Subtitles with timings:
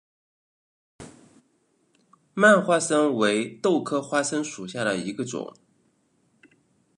[2.33, 5.55] 蔓花生为豆科花生属下的一个种。